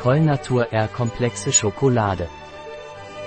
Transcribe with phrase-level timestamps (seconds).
[0.00, 2.28] Colnatur R komplexe Schokolade.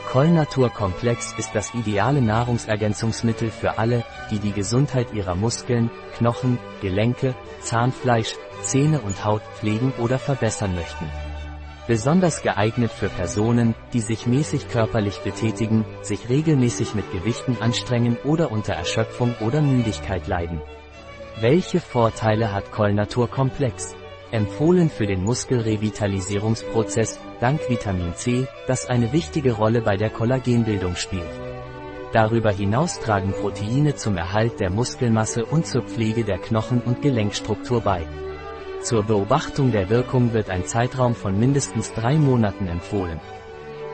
[0.09, 7.35] Colnatur Komplex ist das ideale Nahrungsergänzungsmittel für alle, die die Gesundheit ihrer Muskeln, Knochen, Gelenke,
[7.59, 11.09] Zahnfleisch, Zähne und Haut pflegen oder verbessern möchten.
[11.87, 18.49] Besonders geeignet für Personen, die sich mäßig körperlich betätigen, sich regelmäßig mit Gewichten anstrengen oder
[18.49, 20.61] unter Erschöpfung oder Müdigkeit leiden.
[21.41, 23.93] Welche Vorteile hat Colnatur Komplex?
[24.31, 31.23] Empfohlen für den Muskelrevitalisierungsprozess, dank Vitamin C, das eine wichtige Rolle bei der Kollagenbildung spielt.
[32.13, 37.81] Darüber hinaus tragen Proteine zum Erhalt der Muskelmasse und zur Pflege der Knochen- und Gelenkstruktur
[37.81, 38.07] bei.
[38.81, 43.19] Zur Beobachtung der Wirkung wird ein Zeitraum von mindestens drei Monaten empfohlen.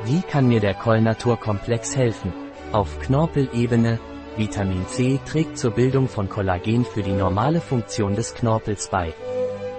[0.05, 2.31] Wie kann mir der Kollnaturkomplex helfen?
[2.71, 3.99] Auf Knorpelebene,
[4.38, 9.15] Vitamin C trägt zur Bildung von Kollagen für die normale Funktion des Knorpels bei.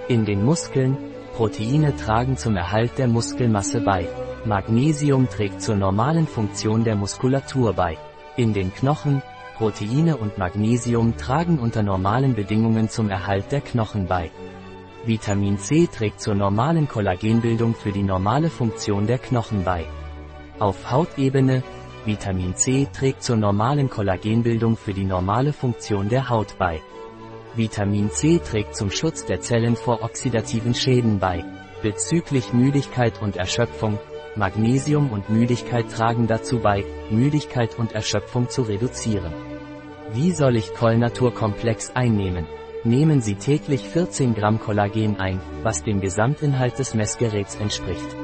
[0.09, 0.97] In den Muskeln,
[1.35, 4.09] Proteine tragen zum Erhalt der Muskelmasse bei.
[4.47, 7.99] Magnesium trägt zur normalen Funktion der Muskulatur bei.
[8.35, 9.21] In den Knochen,
[9.59, 14.31] Proteine und Magnesium tragen unter normalen Bedingungen zum Erhalt der Knochen bei.
[15.05, 19.85] Vitamin C trägt zur normalen Kollagenbildung für die normale Funktion der Knochen bei.
[20.59, 21.63] Auf Hautebene,
[22.07, 26.81] Vitamin C trägt zur normalen Kollagenbildung für die normale Funktion der Haut bei.
[27.59, 31.45] Vitamin C trägt zum Schutz der Zellen vor oxidativen Schäden bei.
[31.83, 33.99] Bezüglich Müdigkeit und Erschöpfung,
[34.37, 39.33] Magnesium und Müdigkeit tragen dazu bei, Müdigkeit und Erschöpfung zu reduzieren.
[40.13, 42.47] Wie soll ich Kollnaturkomplex einnehmen?
[42.85, 48.17] Nehmen Sie täglich 14 Gramm Kollagen ein, was dem Gesamtinhalt des Messgeräts entspricht.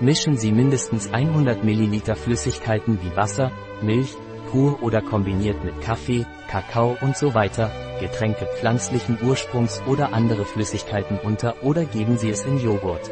[0.00, 4.14] Mischen Sie mindestens 100 Milliliter Flüssigkeiten wie Wasser, Milch,
[4.50, 7.70] pur oder kombiniert mit Kaffee, Kakao und so weiter,
[8.04, 13.10] Getränke pflanzlichen Ursprungs oder andere Flüssigkeiten unter oder geben Sie es in Joghurt.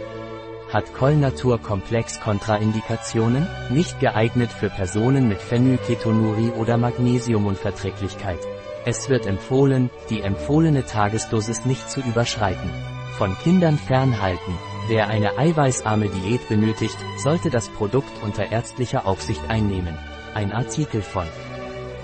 [0.71, 3.47] Hat Kollnatur Komplex Kontraindikationen?
[3.71, 8.41] Nicht geeignet für Personen mit Phenylketonurie oder Magnesiumunverträglichkeit.
[8.85, 12.71] Es wird empfohlen, die empfohlene Tagesdosis nicht zu überschreiten.
[13.17, 14.59] Von Kindern fernhalten.
[14.89, 19.97] Wer eine eiweißarme Diät benötigt, sollte das Produkt unter ärztlicher Aufsicht einnehmen.
[20.35, 21.27] Ein Artikel von